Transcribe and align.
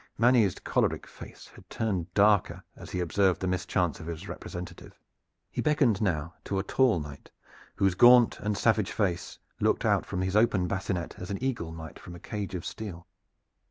Manny's 0.17 0.55
choleric 0.57 1.05
face 1.05 1.45
had 1.53 1.69
turned 1.69 2.11
darker 2.15 2.63
as 2.75 2.89
he 2.89 2.99
observed 2.99 3.39
the 3.39 3.45
mischance 3.45 3.99
of 3.99 4.07
his 4.07 4.27
representative. 4.27 4.99
He 5.51 5.61
beckoned 5.61 6.01
now 6.01 6.33
to 6.45 6.57
a 6.57 6.63
tall 6.63 6.99
knight, 6.99 7.29
whose 7.75 7.93
gaunt 7.93 8.39
and 8.39 8.57
savage 8.57 8.91
face 8.91 9.37
looked 9.59 9.85
out 9.85 10.07
from 10.07 10.23
his 10.23 10.35
open 10.35 10.67
bassinet 10.67 11.13
as 11.19 11.29
an 11.29 11.37
eagle 11.39 11.71
might 11.71 11.99
from 11.99 12.15
a 12.15 12.19
cage 12.19 12.55
of 12.55 12.65
steel. 12.65 13.05